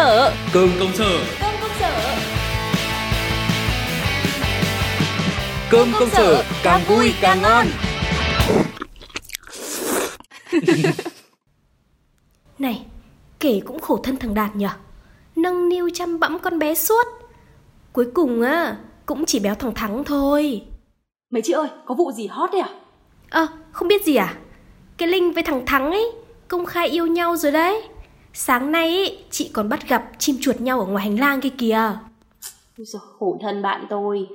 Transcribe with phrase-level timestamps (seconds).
[0.00, 0.32] sở.
[0.52, 1.20] Cơm công sở.
[1.40, 2.16] Cơm công sở
[5.70, 7.66] Cơm công sở càng vui càng ngon.
[12.58, 12.86] Này,
[13.40, 14.68] kể cũng khổ thân thằng Đạt nhở.
[15.36, 17.06] Nâng niu chăm bẵm con bé suốt.
[17.92, 18.76] Cuối cùng á,
[19.06, 20.62] cũng chỉ béo thằng Thắng thôi.
[21.30, 22.68] Mấy chị ơi, có vụ gì hot đấy à?
[23.30, 24.34] Ơ, không biết gì à?
[24.96, 26.12] Cái Linh với thằng Thắng ấy
[26.48, 27.82] Công khai yêu nhau rồi đấy
[28.32, 31.92] Sáng nay chị còn bắt gặp chim chuột nhau ở ngoài hành lang kia kìa.
[32.78, 34.26] Ôi giời, khổ thân bạn tôi.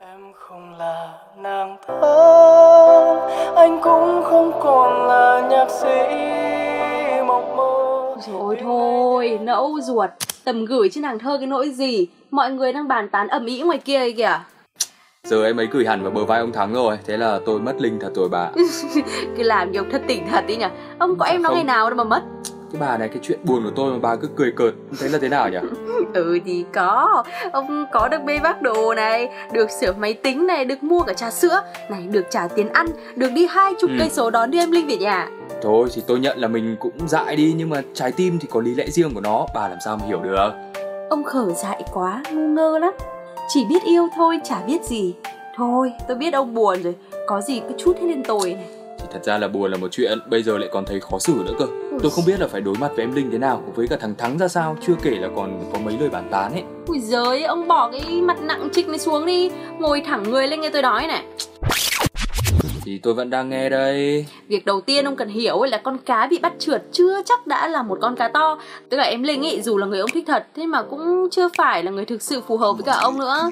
[0.00, 6.16] Em không là nàng thơ Anh cũng không còn là nhạc sĩ
[7.26, 8.16] mộng mơ.
[8.26, 10.10] Rồi thôi, nẫu ruột.
[10.44, 12.06] Tầm gửi chứ nàng thơ cái nỗi gì?
[12.30, 14.40] Mọi người đang bàn tán ầm ĩ ngoài kia kìa
[15.30, 17.80] Giờ em ấy gửi hẳn vào bờ vai ông Thắng rồi Thế là tôi mất
[17.80, 18.50] linh thật rồi bà.
[19.36, 20.66] Cứ làm như ông thất tình thật đi nhỉ?
[20.98, 21.56] Ông có em nó Không.
[21.56, 22.22] ngày nào đâu mà mất.
[22.72, 25.18] Cái bà này cái chuyện buồn của tôi mà bà cứ cười cợt Thế là
[25.22, 25.58] thế nào nhỉ?
[26.14, 27.24] Ừ thì có.
[27.52, 31.12] Ông có được bê vác đồ này Được sửa máy tính này Được mua cả
[31.12, 31.60] trà sữa.
[31.90, 33.96] Này được trả tiền ăn Được đi hai chục Ừ.
[33.98, 35.28] cây số đón đưa em Linh về nhà.
[35.62, 38.60] Thôi thì tôi nhận là mình cũng dại đi Nhưng mà trái tim thì có
[38.60, 40.50] lý lẽ riêng của nó Bà làm sao mà hiểu được?
[41.10, 42.92] Ông khở dại quá Ngu ngơ lắm
[43.48, 45.14] Chỉ biết yêu thôi chả biết gì.
[45.56, 46.94] Thôi tôi biết ông buồn rồi.
[47.26, 48.66] Có gì cứ chút hết lên tôi này.
[48.98, 51.32] Thì thật ra là buồn là một chuyện Bây giờ lại còn thấy khó xử
[51.46, 51.66] nữa cơ.
[52.02, 54.14] Tôi không biết là phải đối mặt với em Linh thế nào Với cả thằng
[54.18, 56.62] Thắng ra sao Chưa kể là còn có mấy lời bàn tán ấy.
[56.86, 59.50] Ui giời ông bỏ cái mặt nặng trịch này xuống đi.
[59.78, 61.22] Ngồi thẳng người lên nghe tôi nói này
[62.88, 64.26] Thì tôi vẫn đang nghe đây.
[64.48, 67.46] Việc đầu tiên ông cần hiểu ấy là con cá bị bắt trượt chưa chắc
[67.46, 68.58] đã là một con cá to.
[68.88, 71.48] Tức là em Linh ý dù là người ông thích thật Thế mà cũng chưa
[71.56, 73.50] phải là người thực sự phù hợp với cả ông nữa.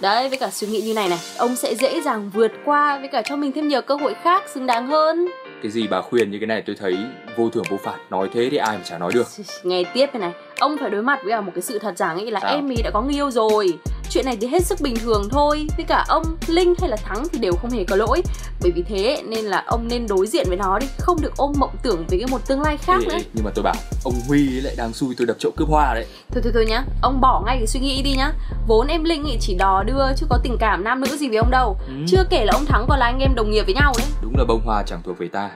[0.00, 3.08] Đấy với cả suy nghĩ như này này Ông sẽ dễ dàng vượt qua với
[3.08, 5.28] cả cho mình thêm nhiều cơ hội khác xứng đáng hơn.
[5.62, 6.96] Cái gì bà khuyên như cái này tôi thấy
[7.36, 9.26] vô thưởng vô phạt Nói thế thì ai mà chả nói được.
[9.62, 12.16] Nghe tiếp này này Ông phải đối mặt với cả một cái sự thật rằng
[12.16, 12.54] ấy là Sao?
[12.54, 13.78] em ý đã có người yêu rồi
[14.14, 15.66] Chuyện này thì hết sức bình thường thôi.
[15.76, 18.22] Với cả ông, Linh hay là Thắng thì đều không hề có lỗi.
[18.62, 21.52] Bởi vì thế nên là ông nên đối diện với nó đi Không được ôm
[21.56, 23.18] mộng tưởng về cái một tương lai khác Ê, nữa.
[23.32, 26.06] Nhưng mà tôi bảo Ông Huy lại đang xui tôi đập chậu cướp hoa đấy.
[26.30, 28.32] Thôi thôi thôi nhá, ông bỏ ngay cái suy nghĩ đi nhá.
[28.66, 31.50] Vốn em Linh chỉ đò đưa chứ có tình cảm nam nữ gì với ông
[31.50, 31.76] đâu.
[31.86, 31.92] Ừ.
[32.08, 34.06] Chưa kể là ông Thắng còn là anh em đồng nghiệp với nhau đấy.
[34.22, 35.50] Đúng là bông hoa chẳng thuộc về ta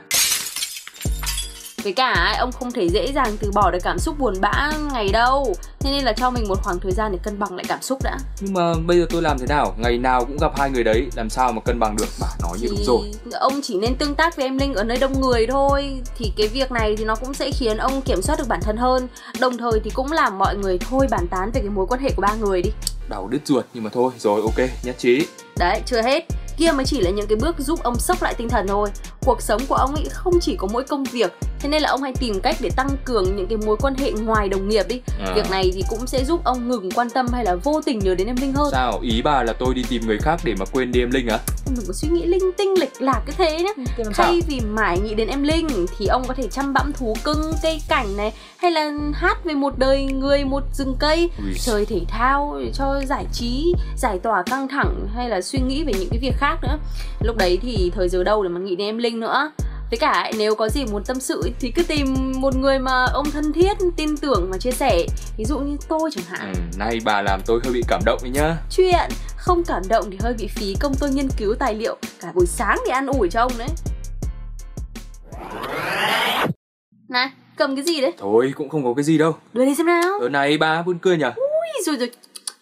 [1.88, 5.08] Với cả ông không thể dễ dàng từ bỏ được cảm xúc buồn bã ngày
[5.08, 5.54] đâu.
[5.80, 7.98] Thế nên là cho mình một khoảng thời gian để cân bằng lại cảm xúc
[8.02, 8.18] đã.
[8.40, 9.74] Nhưng mà bây giờ tôi làm thế nào?
[9.78, 12.06] Ngày nào cũng gặp hai người đấy Làm sao mà cân bằng được?
[12.20, 13.12] Bà nói như đúng rồi.
[13.32, 16.02] ông chỉ nên tương tác với em Linh ở nơi đông người thôi.
[16.18, 18.76] Thì cái việc này thì nó cũng sẽ khiến ông kiểm soát được bản thân
[18.76, 19.08] hơn.
[19.40, 22.10] Đồng thời thì cũng làm mọi người thôi bàn tán về cái mối quan hệ
[22.16, 22.70] của ba người đi.
[23.08, 25.26] Đau đứt ruột Nhưng mà thôi rồi ok nhất trí.
[25.58, 26.26] Đấy, chưa hết.
[26.56, 28.88] Kia mới chỉ là những cái bước giúp ông sốc lại tinh thần thôi
[29.24, 31.32] Cuộc sống của ông ấy không chỉ có mỗi công việc.
[31.60, 34.12] Thế nên là ông hãy tìm cách để tăng cường những cái mối quan hệ
[34.12, 35.00] ngoài đồng nghiệp đi.
[35.20, 35.32] À.
[35.34, 38.14] Việc này thì cũng sẽ giúp ông ngừng quan tâm hay là vô tình nhớ
[38.14, 38.68] đến em Linh hơn.
[38.72, 38.98] Sao?
[39.02, 41.38] Ý bà là tôi đi tìm người khác để mà quên đi em Linh á
[41.66, 43.64] Ông đừng có suy nghĩ linh tinh lệch lạc cái thế
[43.96, 44.26] làm sao?
[44.26, 47.52] Thay vì mãi nghĩ đến em Linh thì ông có thể chăm bẵm thú cưng,
[47.62, 51.30] cây cảnh này Hay là hát về một đời người, một rừng cây.
[51.38, 51.54] Ui.
[51.60, 55.84] Chơi thể thao để cho giải trí, giải tỏa căng thẳng hay là suy nghĩ
[55.84, 56.78] về những cái việc khác nữa.
[57.20, 59.50] Lúc đấy thì thời giờ đâu để mà nghĩ đến em Linh nữa.
[59.90, 63.30] Với cả nếu có gì muốn tâm sự thì cứ tìm một người mà ông
[63.30, 65.06] thân thiết, tin tưởng mà chia sẻ.
[65.38, 66.52] Ví dụ như tôi chẳng hạn.
[66.54, 68.56] Ừ, Nay bà làm tôi hơi bị cảm động đấy nhá.
[68.70, 71.96] Chuyện không cảm động thì hơi bị phí công tôi nghiên cứu tài liệu.
[72.20, 73.68] Cả buổi sáng để ăn ủi cho ông đấy.
[77.08, 78.12] Này, cầm cái gì đấy?
[78.18, 79.36] Thôi cũng không có cái gì đâu.
[79.52, 80.18] Đưa đây xem nào.
[80.20, 82.10] Ở này bà buồn cười nhỉ Ui rồi rồi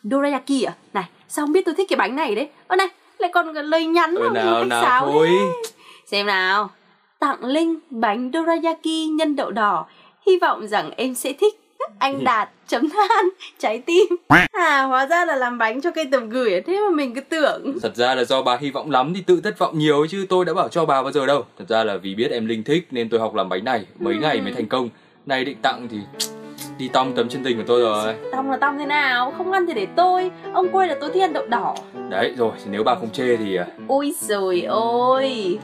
[0.02, 0.72] Dorayaki à?
[0.92, 2.48] Này, sao không biết tôi thích cái bánh này đấy?
[2.66, 2.86] Ơ này,
[3.18, 5.26] lại còn lời nhắn Ờ nào nào sáo thôi.
[5.26, 5.72] đấy.
[6.06, 6.70] Xem nào.
[7.18, 9.86] Tặng Linh bánh dorayaki nhân đậu đỏ.
[10.26, 11.54] Hy vọng rằng em sẽ thích.
[11.98, 13.28] Anh Đạt chấm than
[13.58, 14.06] trái tim.
[14.52, 16.60] À hóa ra là làm bánh cho cây tầm gửi à?
[16.66, 17.78] Thế mà mình cứ tưởng.
[17.82, 20.44] Thật ra là do bà hy vọng lắm thì tự thất vọng nhiều chứ tôi
[20.44, 21.44] đã bảo cho bà bao giờ đâu.
[21.58, 23.86] Thật ra là vì biết em Linh thích nên tôi học làm bánh này.
[23.98, 24.20] Mấy Ừ.
[24.20, 24.88] ngày mới thành công.
[25.26, 25.96] Nay định tặng thì
[26.78, 28.14] đi tong tấm chân tình của tôi rồi.
[28.32, 29.34] Tong là tong thế nào?
[29.38, 30.30] Không ăn thì để tôi.
[30.52, 31.74] Ông quên là tôi thích ăn đậu đỏ.
[32.10, 35.58] Đấy rồi nếu bà không chê thì à, Ôi rồi ôi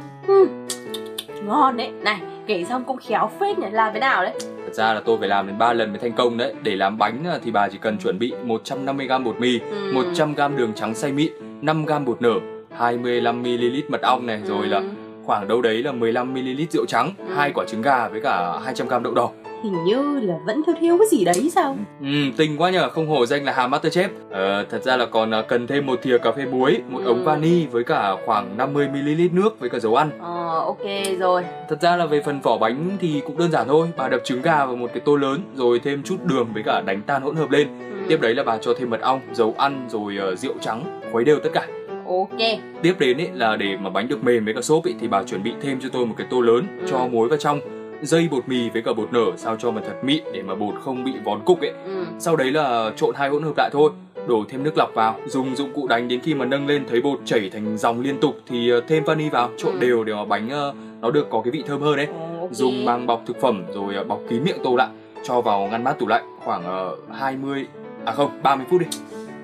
[1.46, 4.94] Ngon đấy Này kể xong cũng khéo phết nhỉ Làm thế nào đấy Thật ra
[4.94, 7.38] là tôi phải làm đến 3 lần mới thành công đấy Để làm bánh à,
[7.44, 9.92] thì bà chỉ cần chuẩn bị 150g bột mì Ừ.
[9.92, 11.32] 100g đường trắng xay mịn
[11.62, 12.34] 5g bột nở
[12.78, 14.84] 25ml mật ong này Rồi là Ừ.
[15.24, 17.34] khoảng đâu đấy là 15ml rượu trắng Ừ.
[17.34, 19.30] hai quả trứng gà với cả 200g đậu đỏ
[19.62, 22.06] hình như là vẫn thiếu thiếu cái gì đấy sao Ừ,
[22.36, 24.08] tinh quá nhờ, không hổ danh là Hà Masterchef.
[24.30, 27.08] Ờ, thật ra là còn ờ, cần thêm một thìa cà phê muối, một Ừ.
[27.08, 30.10] ống vani với cả khoảng 50ml nước với cả dầu ăn.
[30.20, 33.88] ờ ok rồi Thật ra là về phần vỏ bánh thì cũng đơn giản thôi.
[33.96, 36.82] Bà đập trứng gà vào một cái tô lớn rồi thêm chút đường với cả
[36.86, 37.68] đánh tan hỗn hợp lên.
[37.68, 38.04] ừ.
[38.08, 41.24] Tiếp đấy là bà cho thêm mật ong, dầu ăn rồi ờ, rượu trắng, khuấy
[41.24, 41.66] đều tất cả.
[42.06, 42.38] ok
[42.82, 45.22] Tiếp đến ấy là để mà bánh được mềm với cả xốp ấy thì bà
[45.22, 46.86] chuẩn bị thêm cho tôi một cái tô lớn Ừ.
[46.90, 47.60] cho muối vào trong,
[48.02, 50.74] dây bột mì với cả bột nở sao cho mà thật mịn để mà bột
[50.84, 51.70] không bị vón cục ấy.
[51.86, 52.04] ừ.
[52.18, 53.90] Sau đấy là trộn hai hỗn hợp lại thôi,
[54.26, 57.00] đổ thêm nước lọc vào, dùng dụng cụ đánh đến khi mà nâng lên thấy
[57.02, 59.78] bột chảy thành dòng liên tục thì ờ, thêm vani vào, trộn Ừ.
[59.80, 62.06] đều để mà bánh ờ, nó được có cái vị thơm hơn đấy.
[62.06, 62.52] Ồ, ok.
[62.52, 64.88] Dùng bằng bọc thực phẩm rồi ờ, bọc kín miệng tô lại,
[65.24, 67.66] cho vào ngăn mát tủ lạnh khoảng ờ, 20
[68.04, 68.86] à không 30 phút đi.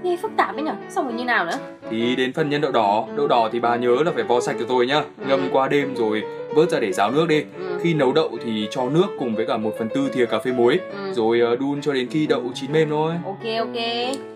[0.02, 1.58] Nghe phức tạp ấy nhở xong rồi như nào nữa
[1.90, 4.56] Thì đến phần nhân đậu đỏ, đậu đỏ thì bà nhớ là phải vo sạch
[4.58, 5.24] cho tôi nhá, Ừ.
[5.28, 6.22] ngâm qua đêm rồi
[6.54, 7.42] vớt ra để ráo nước đi.
[7.58, 7.78] ừ.
[7.82, 10.52] Khi nấu đậu thì cho nước cùng với cả 1 phần tư thìa cà phê
[10.52, 11.12] muối, Ừ.
[11.12, 13.12] rồi ờ, đun cho đến khi đậu chín mềm thôi.
[13.24, 13.76] ok ok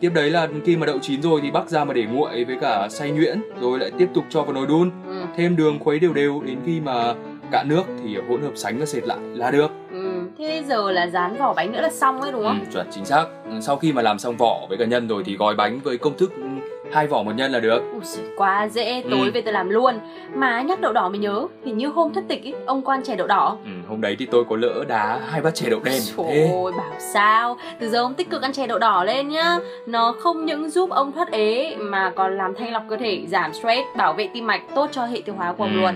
[0.01, 2.57] Tiếp đấy là khi mà đậu chín rồi thì bắc ra mà để nguội với
[2.61, 4.91] cả xay nhuyễn rồi lại tiếp tục cho vào nồi đun.
[5.09, 5.23] ừ.
[5.37, 7.15] Thêm đường khuấy đều đều đến khi mà
[7.51, 9.71] cạn nước thì hỗn hợp sánh và sệt lại là được.
[10.43, 10.49] Ừ.
[10.49, 13.05] thế giờ là dán vỏ bánh nữa là xong ấy đúng Ừ, không chuẩn chính
[13.05, 13.27] xác.
[13.51, 15.99] Ừ, Sau khi mà làm xong vỏ với cả nhân rồi thì gói bánh với
[15.99, 16.43] công thức ừ,
[16.93, 17.83] hai vỏ một nhân là được.
[17.93, 19.31] Ui giời, quá dễ, tối Ừ.
[19.35, 19.99] về tôi làm luôn
[20.35, 23.17] Mà nhắc đậu đỏ mới nhớ Hình như hôm thất tịch ý, ông quan chè
[23.17, 26.03] đậu đỏ Ừ, hôm đấy thì tôi có lỡ đá hai bát chè đậu đen.
[26.17, 29.59] Trời ơi, bảo sao Từ giờ ông tích cực ăn chè đậu đỏ lên nhá
[29.87, 33.53] Nó không những giúp ông thoát ế Mà còn làm thanh lọc cơ thể, giảm
[33.55, 35.95] stress Bảo vệ tim mạch, tốt cho hệ tiêu hóa của ông Ừ, luôn